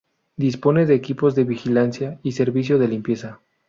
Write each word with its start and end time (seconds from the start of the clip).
Dispone 0.35 0.87
de 0.87 0.95
equipos 0.95 1.35
de 1.35 1.43
vigilancia 1.43 2.19
y 2.23 2.31
servicio 2.31 2.79
de 2.79 2.87
limpieza. 2.87 3.39